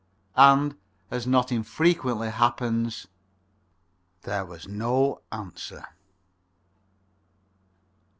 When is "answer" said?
5.31-5.85